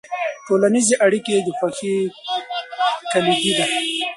ټولنیزې 0.45 0.95
اړیکې 1.05 1.35
د 1.45 1.49
خوښۍ 1.57 1.95
کلیدي 3.11 3.51
دي. 3.57 3.67